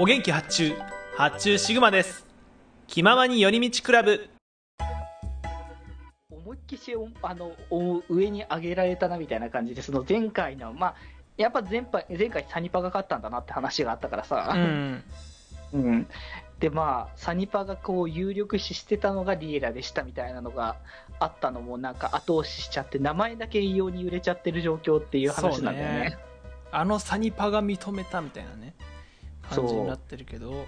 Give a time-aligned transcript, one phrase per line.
[0.00, 0.74] お元気発注。
[1.16, 2.24] 発注シグマです。
[2.86, 4.30] 気ままに寄り道クラブ。
[6.30, 10.94] 思いっきしおあのお上に上げられたなみたいな感じで、その前回の、まあ、
[11.36, 15.02] やっぱ前回前回サニパが勝ったんだなって話があったからさ、うん。
[15.72, 16.06] うん。
[16.60, 20.76] でまあ、サニパがこう有力視してたのがリエラでしたみたいなのが
[21.18, 26.10] あったのも、なんか後押ししちゃって、名前だけ異様に売れちゃってる状況っていう話なんだよね。
[26.12, 26.20] そう
[26.70, 28.76] あのサニパが認めたみたいなね
[29.48, 30.66] 感じになってるけど。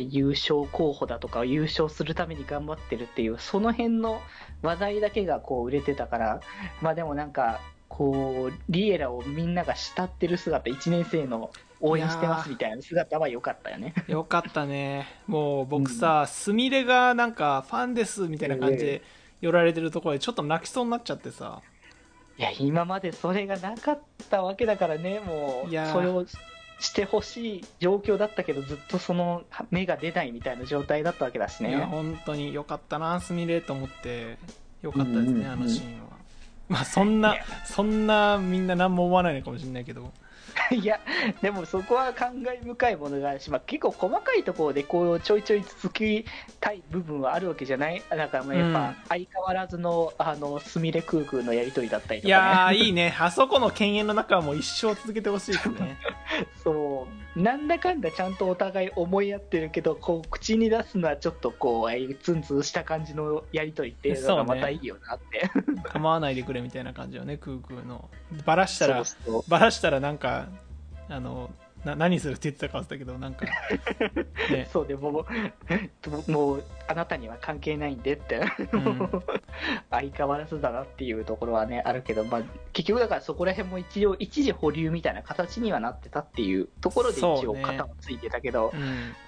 [0.00, 4.22] 優勝候補だとか優勝するために頑張ってるっていうその辺の
[4.62, 6.40] 話題だけがこう売れてたから
[6.80, 13.94] まあでもなんかこうリエラをみんなが慕ってる姿1年生の応援してますみたいな姿は良かったよね。
[14.08, 15.06] よかったね。
[15.26, 19.02] もう僕さすみれがなんかファンですみたいな感じで
[19.40, 21.62] 寄られてるところでちょっと泣きそうになっちゃってさ。
[22.36, 26.24] いや今までそれがなかったわけだからねもいうそれを
[26.80, 34.38] してほしい状況だったけどずっとその芽が出ないみたいな状態だったわけだしいやね本当によかったなすみれと思って
[34.82, 35.46] よかったですね、うんうんうん。
[35.50, 36.08] あのシーンは。
[36.68, 40.12] まあそんなそんなみんな何も思わないのかもしれないけど。
[40.72, 40.98] いや、
[41.40, 46.24] でもそこは感慨深いものがあるし、まあ、結構細かいところでこうちょいちょい続き
[46.60, 48.02] たい部分はあるわけじゃない？
[48.10, 48.72] だからまあやっうん。
[48.74, 52.78] ぱ相変わらずのあのすみれ空空のやりとりだったりといやかね。
[52.78, 53.14] ーいいね。
[53.18, 55.96] あそこの犬猿の中はもう一生続けてほしいですね
[56.68, 57.40] そう。
[57.40, 65.50] なんだかんだちゃんとお互い思い合ってるけど、こう口に出すのはちょっとこう、ああいうツンツンした感じのやりとりっていうのがまたいいよなって。
[65.84, 68.08] 構わないでくれみたいな感じよね空空の
[68.44, 69.02] バラしたら
[69.48, 70.48] バラしたらなんか
[71.08, 71.50] あの
[71.84, 73.46] な何するって言ってたか忘れたけどなんか
[74.50, 75.26] ねそうで も
[76.28, 78.40] う、もう、あなたには関係ないんでって、
[78.72, 79.10] うん
[79.90, 88.72] 相変わらずだなっていうところはね、あるけど、まあ、結局だからそこら辺も一応、一時保留みたいな形にはなってたっていうところで一応肩はついてたけど、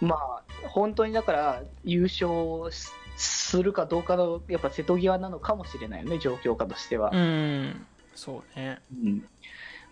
[0.01, 7.11] うんまあ、本当にだから優勝しするかどうかの、やっぱ瀬戸際なのかもしれないよね、状況下としては。
[7.13, 9.25] うんそうねうん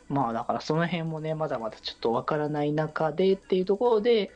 [0.08, 4.30] まあだからその辺もね、まだまだちょっとわからない中でっていうところで、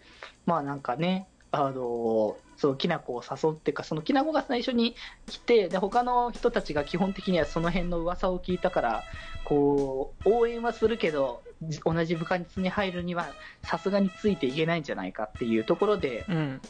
[0.47, 4.94] まあなんかね、あのそのきなこを誘ってか、そのきなこが最初に
[5.27, 9.03] 来て、で他の人たちが基本的にはその辺の噂を聞いたから、
[9.44, 13.28] こう応援はするけど、じ同じ部活に入るには
[13.62, 16.61] さすがについていけないんじゃないかっていうところでうん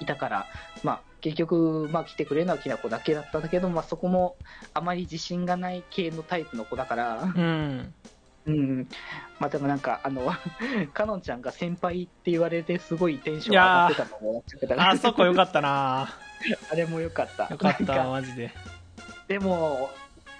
[0.00, 0.46] いたから、
[0.82, 4.36] まあ、結局、まあ、来てくれるのはきなこだけだったんだけど、まあ、そこも
[4.74, 7.22] あまり自信がない系のタイプの子だから。
[7.22, 7.94] うん
[8.46, 8.88] うん、
[9.40, 10.32] まあでもなんか、あの、
[10.94, 14.44] かのんちゃんが先輩って言われて、すごいテンション上がってたのも
[14.78, 16.08] あそこよかったな。
[16.70, 17.48] あれもよかった。
[17.48, 18.52] よかったマジで。
[19.26, 19.90] でも、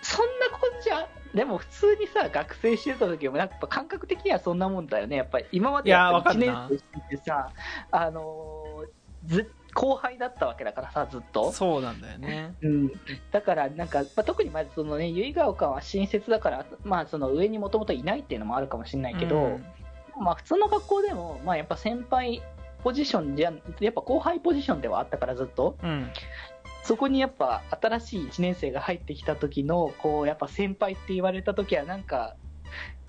[0.03, 5.17] そんなこっちゃ、でも普通にさ、学生してた時も、やっぱ感覚的にはそんなもんだよね。
[5.17, 7.51] やっぱり今までいややっぱ1わかるな年生しててさ、
[7.91, 8.89] あのー
[9.27, 11.53] ず、後輩だったわけだからさ、ずっと。
[11.53, 12.55] そうなんだよね。
[12.63, 12.93] うん、
[13.31, 19.67] だから、なんか、まあ、特にまずそのね、結ヶ丘は新設だから、まあ、その上にもともといないっていうのもあるかもしれないけど、うん。
[20.19, 22.43] まあ、普通の学校でも、まあ、やっぱ先輩
[22.83, 25.77] ポジションじゃやっぱ後輩ポジションではあったからずっと。
[25.83, 26.11] うん。
[26.83, 32.37] そこにやっぱ新しい1年生が入ってきた時のこうやっぱ先輩って言われた時はなんか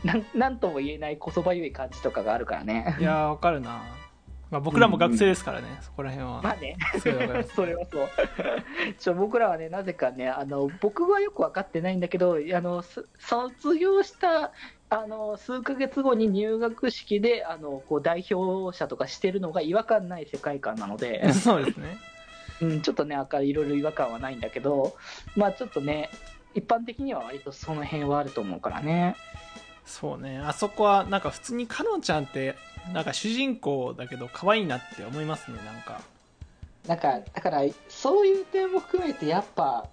[0.04, 2.98] なんなんとも言えないこそばゆい感じとかがあるからね。
[3.00, 3.84] いやーわかるな、
[4.50, 6.78] まあ、僕らも学生ですからね、そこら辺は、まあね。
[7.00, 8.10] それはそう。
[8.98, 14.52] ちょ僕らはねなぜかねあの僕はよく分かってないんだけどあのす卒業した
[14.90, 21.98] あの数ヶ月後に入学式であのこう代表者とかしてるのが違和感ない世界観なので、 そうですね。
[22.62, 24.96] うん、ちょっとね赤いろいろ違和感はないんだけど
[25.36, 26.10] まあちょっとね
[26.56, 29.16] 一般的には割とその辺はあると思うからね
[29.88, 30.38] そうね。
[30.40, 32.56] あそこはなんか普通にかのんちゃんって
[32.94, 36.02] なんか主人公だけど可愛いなって思いますねなんか。
[36.88, 39.90] なんかだからそういう点も含めてやっぱ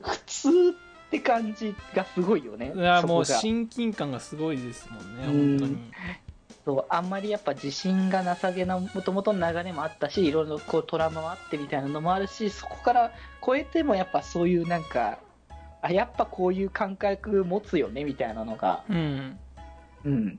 [0.00, 2.72] 普通って感じがすごいよね。
[2.74, 5.58] いやもう親近感がすごいですもんねうん。
[5.58, 5.78] 本当に。
[6.64, 13.12] そうあんまりやっぱ自信がなさげなもともとの流れもあったしいろいろこうトラウマもあってみたいなのもあるしそこから
[13.44, 15.18] 超えてもやっぱそういうなんか
[15.84, 19.38] あやっぱこういう感覚持つよねみたいなのが、うん。
[20.06, 20.38] うん、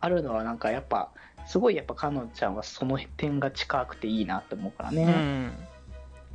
[0.00, 1.10] あるのはなんかやっぱ
[1.46, 5.52] すごいやっぱかのんちゃんはその点が近くていいなって思うからうね、ん。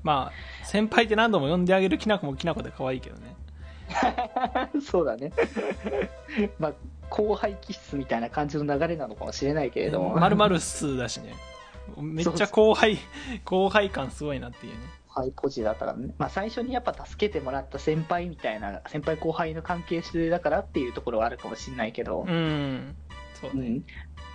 [0.03, 3.35] まあ先輩って何度も呼んであげるきなこもきなこで可愛いけどね。
[4.83, 5.31] そうだね。
[6.59, 6.73] まあ
[7.09, 10.15] 後輩気質みたいな感じの流れなのかもしれないけれども。
[10.15, 11.35] まるまる数だしね。
[11.97, 12.97] めっちゃ後輩
[13.45, 14.79] 後輩感すごいなっていうね
[15.13, 22.95] ハイポジだったからね、まあ、最初にやっぱ助けてもらった先輩みたいな先輩後輩の関係性だからっていうところはあるかもしれないけど、うん。
[23.33, 23.67] そうね。
[23.67, 23.83] うん。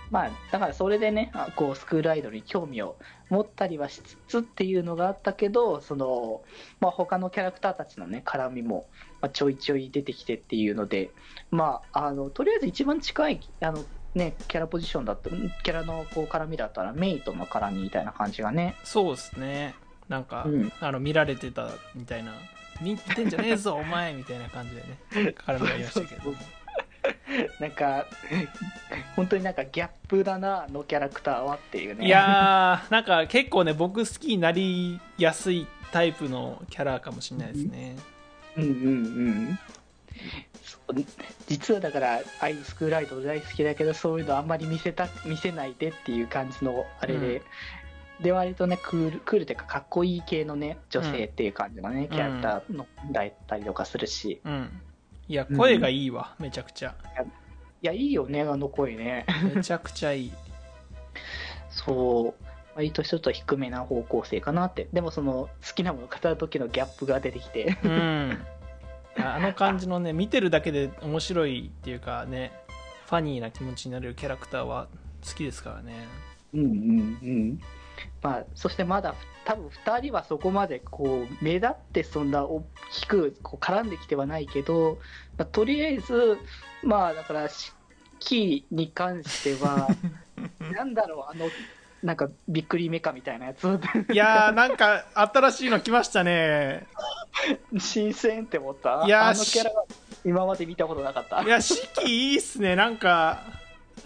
[0.09, 2.97] まあ、だからそれでね、あこう、スクールアイドルに興味を
[3.29, 6.43] 持ったりはしつつっていうのがあったけど、その、
[6.79, 8.87] まあ、他のキャラクターたちのね、絡みも、
[9.21, 11.09] まあ、ちょいちょい出てきてっていうので、
[11.51, 13.83] まあ、あの、とりあえず一番近い、あの、
[14.15, 19.75] ね、キャラポジションだった、キャラのこう絡みだったら、メイとの絡みみたいな感じがね、そうですね
[20.09, 20.71] なんか、うん。
[20.79, 22.33] あの見られてたみたいな。
[22.81, 25.33] 見てんじゃねえぞお前みたいな感じでね。
[25.45, 26.33] 絡みがありましたけど
[27.59, 28.05] なんか、
[29.15, 32.05] 本当になんかギャップだな、あのキャラクターはっていうね。
[32.05, 37.95] いやーなんか結構ね僕好きになりやすいタイプのキャラかもしれないですね。
[38.57, 38.71] うんうんう
[39.29, 39.59] ん。
[40.63, 41.05] そう
[41.47, 47.41] 実はだから、アイスクールアイドル大好きだけど、そういうのあんまり見せた、見せないでっていう感じのあれで、
[48.21, 54.81] で、割とね、クール、クールっていうか、かっこいい系のね、女性っていう感じのね、キャラクターの、だったりとかするし、うん。
[55.29, 56.95] いや声がいいわ、めちゃくちゃ。
[57.81, 59.25] いや、いいよね、あの声ね。
[59.53, 60.31] めちゃくちゃいい。
[61.69, 62.43] そう、
[62.75, 64.87] 割とちょっと低めな方向性かなって。
[64.93, 68.47] でもその、好きなものを語る時のギャップが出てきて、うん。
[69.19, 72.51] ああの感じのね見てるだけで面白いっていうかね
[73.07, 74.87] ファニーな気持ちになれるキャラクターは
[75.25, 76.07] 好きですからね。
[76.53, 77.61] うんうんうん。
[78.21, 79.15] まあ、そしてまだ
[79.45, 84.97] 多分2人はそこまでこう目立ってそんな大きくこう絡んできてはないけど、
[85.37, 86.37] まあ、とりあえず
[86.83, 87.71] まあだからし
[88.19, 89.87] キーに関しては
[90.73, 91.49] なんだろうあの
[92.03, 93.63] なんかびっくりメカみたいなやつ。
[94.11, 96.85] いやーなんか新しいの来ましたね。
[97.79, 99.03] 新鮮って思った。
[99.05, 99.85] いやーあのキャラは
[100.23, 101.41] 今まで見たことなかった。
[101.41, 102.75] いや四季いいっすね。
[102.75, 103.43] なんか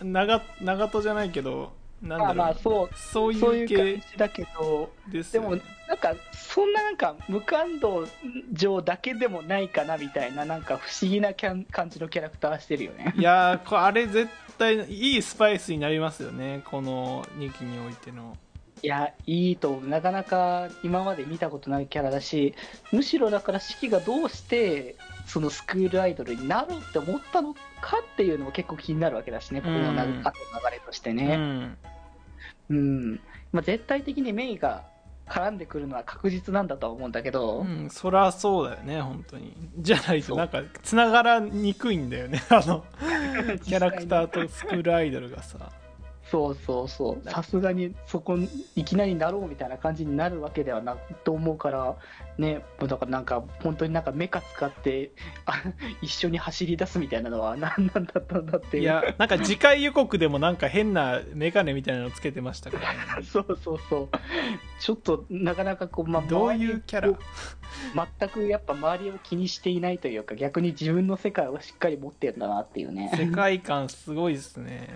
[0.01, 5.57] 長長門じゃないけどなんだろう、まあまあそうそういう感じだけどですでも
[5.87, 8.07] なんかそんななんか無感動
[8.53, 13.13] 情だけでもないかなみたいななんか不思議なキャン感じのキャラクターしてるよね。
[13.17, 16.61] いやーこあれ絶対いいスパイスになりますよね。
[16.65, 18.37] この2期においての。
[18.83, 19.89] いやいいと思う。
[19.89, 22.55] なかなか今まで見たことないキャラだし
[22.91, 24.95] むしろだから四季がどうして
[25.27, 27.59] そのスクールアイドルになろうって思ったのか
[27.99, 29.61] っていうのも結構気になるわけだしね。
[29.61, 30.23] ここの流
[30.71, 31.77] れとしてうねん
[32.71, 33.19] うん、
[33.51, 34.83] まあ、絶対的にメイが
[35.27, 39.53] 絡んでくるのは確実なんだとは思うんだけど、うん、そりゃそうだよね本当に。
[39.77, 42.83] じゃないとなんか繋がらにくいんだよねあの
[43.63, 45.71] キャラクターとスクールアイドルがさ
[46.31, 47.29] そうそうそう。
[47.29, 48.37] さすがにそこ
[48.77, 50.95] いきなりなろうみたいな感じになるわけではな
[51.25, 51.97] と思うから
[52.37, 55.11] ねもうだからなんか本当になんかメカ使って
[55.45, 55.61] あ
[56.01, 58.83] 一緒に走り出すみたいなのは何なんだったんだっていう。
[58.83, 64.09] いやなんか次回予告でもなんか変なメガネみたいなのつけてましたから、ね、 そうそうそう。
[64.79, 67.19] ちょっとなかなかこう、まあ、どういうキャラ？
[68.19, 73.11] 全くやっぱ周りを気にしていないというか逆に自分の世界をしっかり持ってるんだなっていうね。
[73.17, 74.87] 世界観すごいですね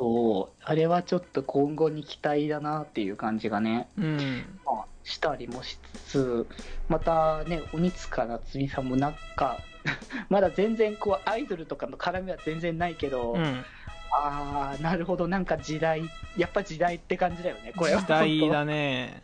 [0.00, 4.44] そうあれはちょっと今後に期待だなっていう感じがねうん。
[4.64, 6.46] まあしたりもしつつ
[6.88, 9.58] またね鬼塚夏美さんもなんか
[10.30, 13.64] まだ全然こうアイドルとかの絡みは全然ないけど、うん。
[14.12, 16.02] ああなるほどなんか時代
[16.36, 18.00] やっぱ時代って感じだよねこれは。
[18.00, 19.22] 時代だね。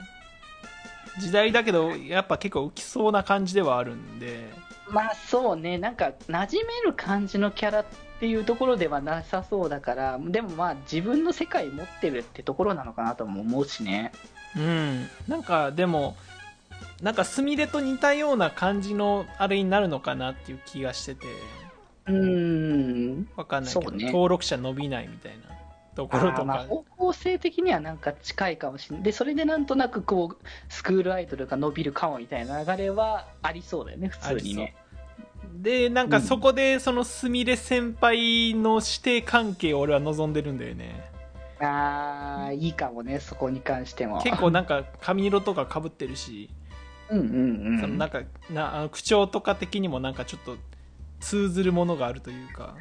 [1.18, 4.44] 時代だけどやっぱ結構浮きそうな感じではあるんで。
[4.88, 5.78] まあそうね。
[5.78, 14.12] なんか馴染める感じのキャラっていうところではなさそうだからでもまあ自分の世界持ってるってところなのかなとも思うしね。
[14.56, 15.06] うん。
[15.28, 16.16] なんかでも
[17.02, 21.26] なんかスミレと似たような感じのあれになるのかなっていう気がしてて。
[22.06, 23.28] うーん。
[23.36, 24.06] わかんないけど、ね。
[24.06, 25.54] 登録者伸びないみたいな
[25.94, 26.44] ところとか。
[26.44, 29.04] まあ方向性的にはなんか近いかもしれない。
[29.04, 30.36] でそれでなんとなくこう
[30.72, 34.74] スクールアイドルが伸びるかもみたいな流れはありそうだよね普通にね
[35.66, 41.10] でなんかそこでそのすみれ先輩の師弟関係を俺は望んでるんだよね。
[41.58, 44.22] ああいいかもねそこに関しても。
[44.22, 46.50] 結構なんか髪色とかかぶってるし、
[47.10, 47.80] うんうんうん。
[47.80, 50.56] そのなんかなあの口調とか的にもなんかちょっと
[51.18, 52.76] 通ずるものがあるというか。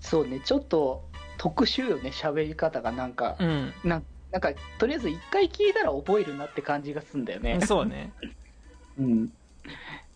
[0.00, 1.04] そうねちょっと
[1.36, 3.74] 特殊よね喋り方がなんか、うん。
[3.84, 7.60] なんなんかとりあえず一回聞いたら覚えるなって感じがすんだよね。
[7.60, 8.10] そうね。
[8.98, 9.30] うん。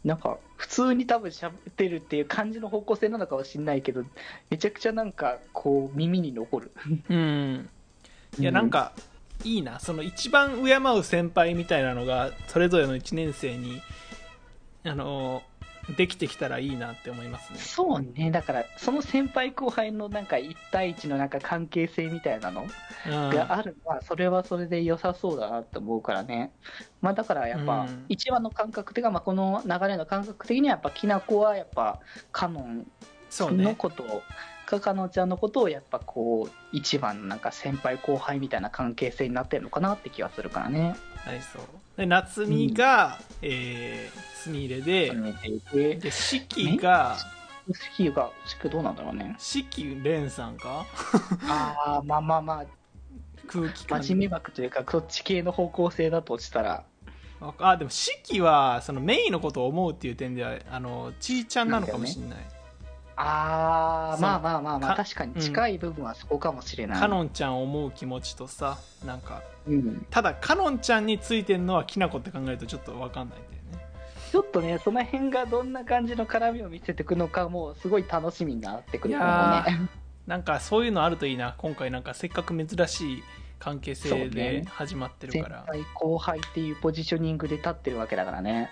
[0.03, 4.05] なんか普通に多分喋ってるっていう感じの方向性なのかもしれないけど
[4.51, 6.71] めちゃくちゃなんかこう耳に残る。
[7.09, 7.71] うん。
[8.39, 8.93] いやなんか
[9.43, 9.81] いいな。
[9.81, 13.81] その一番敬う先輩みたいなのがそれぞれの1年生に
[14.85, 15.43] あの
[15.97, 17.59] できてきたらいいなって思いますね。
[17.59, 18.31] そうね。
[18.31, 22.67] だからその先輩後輩のなんか1対1のなんか関係性みたいなの
[23.07, 23.31] うん。
[23.31, 26.53] があるのはそれはそれで良さそうだなと思うからね。
[27.01, 28.07] まあだからやっぱうん。
[28.09, 32.01] 1話の感覚的にはまあこの流れの感覚的にはやっぱきなこはやっぱ
[32.33, 32.87] カノン
[33.57, 34.23] のことを
[34.71, 40.95] かかのちゃんのことをやっぱこう一番のなんか先輩後輩みたいな関係性になってるのかなって気はするからね。
[41.27, 41.63] なりそう
[41.97, 45.13] で夏美が、えー、すみれで
[45.73, 47.17] で四季が
[47.69, 49.37] 四季が四季どうなんだろうね。
[49.39, 50.87] 四季蓮さんか？
[51.49, 52.65] ああまあまあまあ。
[53.47, 54.03] 空気感。
[54.03, 56.85] 真面目枠というかそっち系の方向性だとしたら。
[57.59, 62.60] あでも四季はそのメインのことを思うっていう点ではあのちーちゃんなのかもしれない、そう
[63.23, 67.01] ああまあまあまあまあか確かに近い部分はそこかもしれない。
[67.01, 73.87] かのんちゃんを思う気持ちとさなんかうん、ただかのんちゃんについてるのはきなこって考えるとちょっと分かんないんだよね。
[74.33, 79.89] ちょっとねその辺がどんな感じの絡みを見せていくのかもすごい楽しみになってくると思ういやね。
[80.27, 81.91] なんかそういうのあるといいな今回。
[81.91, 83.23] なんかせっかく珍しい
[83.59, 84.65] 関係性でね。
[84.69, 88.71] 始まってる先から、輩後輩っていうポジショニングで立ってるわけだからね。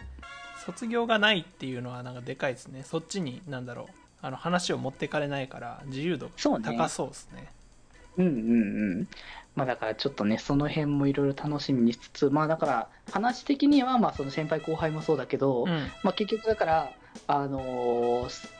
[0.64, 2.82] 卒業がないっていうのはなんかでかいですね。
[2.84, 6.64] そっちになんだろうあの話を持ってかれないから自由度そうね。
[6.64, 7.48] 高そうですね。
[8.16, 9.08] うんうんうん。
[9.54, 15.68] まあだからちょっとね、その辺もいろいろ楽しみにしつつ、まあだから話的にはまあその先輩後輩もそうだけど、うん。
[16.02, 16.92] まあ結局だから、
[17.26, 18.52] あのーす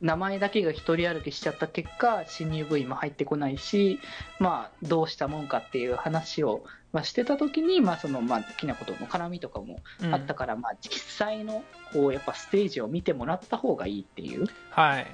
[0.00, 4.00] 名前だけが一人歩きしちゃった結果、新入部員も入ってこないし、
[4.40, 10.14] まあどうしたもんかっていう話を、まあ、してた時に、まあその、まあきなことの絡みとかもうん。
[10.14, 14.46] あったから、まあ実際の、こうやっぱステージを見てもらった方がいいっていう。
[14.70, 15.06] はい。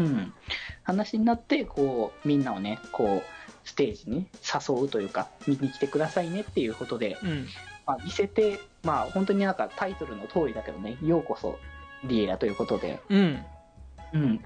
[0.00, 0.32] うん、
[0.84, 7.46] 話になってこうみんなをねこうステージに誘うというか見に来てくださいねっていうことで、うん。
[7.86, 11.58] まあ、見せてまあ本当になんかタイトルの通りだけどねようこそ
[12.04, 13.44] リエラということで、うん。
[14.14, 14.40] うん、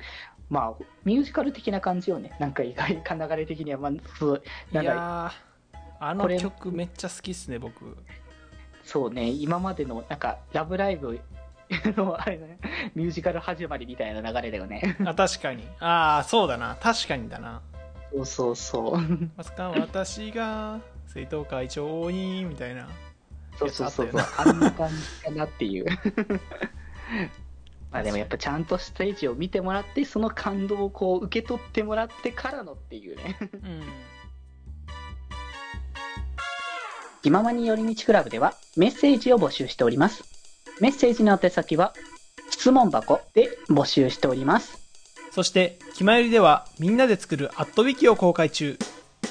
[0.49, 2.35] まあミュージカル的な感じよね。
[2.39, 4.43] なんか意外か流れ的にはまあそう
[4.73, 5.35] いなんか
[6.05, 7.97] あの曲めっちゃ好きっすね僕。
[8.83, 11.21] そうね今までのなんか「ラブライブ
[11.97, 12.59] 」のあれね
[12.97, 14.97] ミュージカル始まりみたいな流れだよね。
[15.07, 15.63] あ確かに。
[15.79, 16.77] ああそうだな。
[16.81, 17.63] 確かにだな。
[18.13, 19.31] そうそうそう。
[19.37, 22.89] まさか私が生徒会長にみたいな。
[23.57, 24.23] そうそうそうそう。
[24.39, 25.87] あんな感じかなっていう。
[27.93, 33.37] まあでもやっぱちゃんとステージを見てもらってその感動をこう受け取ってもらってからのっていうね。
[33.53, 33.83] うん
[37.23, 40.25] 気ままに寄り道クラブではメッセージを募集しております。
[40.81, 41.95] メッセージの宛先は
[42.51, 44.79] 質問箱で募集しております。
[45.31, 48.77] そして、気まよりではみんなで作るアットウィキを公開中。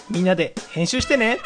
[0.09, 1.39] みんなで編集してね。